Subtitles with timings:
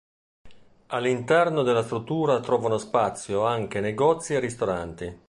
[0.87, 5.19] All'interno della struttura trovano spazio anche negozi e ristoranti.